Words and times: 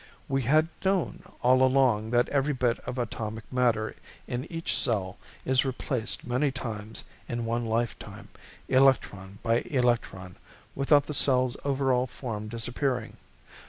We 0.27 0.41
had 0.41 0.67
known 0.83 1.21
all 1.43 1.61
along 1.61 2.09
that 2.09 2.27
every 2.29 2.53
bit 2.53 2.79
of 2.87 2.97
atomic 2.97 3.43
matter 3.53 3.95
in 4.25 4.51
each 4.51 4.75
cell 4.75 5.19
is 5.45 5.63
replaced 5.63 6.25
many 6.25 6.49
times 6.49 7.03
in 7.29 7.45
one 7.45 7.67
lifetime, 7.67 8.29
electron 8.67 9.37
by 9.43 9.59
electron, 9.59 10.37
without 10.73 11.03
the 11.03 11.13
cell's 11.13 11.55
overall 11.63 12.07
form 12.07 12.47
disappearing. 12.47 13.17